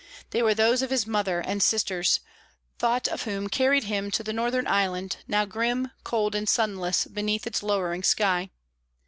They 0.31 0.41
were 0.41 0.55
those 0.55 0.81
of 0.81 0.89
his 0.89 1.05
mother 1.05 1.41
and 1.41 1.61
sisters, 1.61 2.21
thought 2.79 3.07
of 3.07 3.25
whom 3.25 3.47
carried 3.49 3.83
him 3.83 4.09
to 4.09 4.23
the 4.23 4.33
northern 4.33 4.65
island, 4.65 5.17
now 5.27 5.45
grim, 5.45 5.91
cold, 6.03 6.33
and 6.33 6.49
sunless 6.49 7.05
beneath 7.05 7.45
its 7.45 7.61
lowering 7.61 8.01
sky. 8.01 8.49